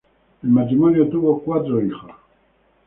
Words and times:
El 0.41 0.49
matrimonio 0.49 1.07
tuvo 1.09 1.43
cuatro 1.43 1.79
hijos. 1.79 2.09